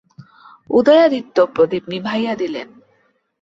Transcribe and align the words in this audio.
উদয়াদিত্য 0.69 1.37
প্রদীপ 1.55 1.83
নিভাইয়া 1.89 2.33
দিলেন। 2.35 2.67